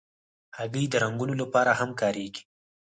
هګۍ 0.57 0.85
د 0.89 0.93
رنګونو 1.03 1.33
لپاره 1.41 1.71
هم 1.79 1.89
کارېږي. 2.01 2.41